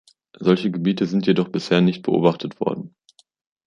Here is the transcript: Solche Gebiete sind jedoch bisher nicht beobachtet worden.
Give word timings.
Solche 0.39 0.71
Gebiete 0.71 1.05
sind 1.05 1.27
jedoch 1.27 1.49
bisher 1.49 1.79
nicht 1.79 2.01
beobachtet 2.01 2.59
worden. 2.59 2.95